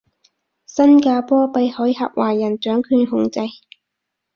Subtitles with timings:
[0.65, 3.39] 星加坡被海峽華人掌權控制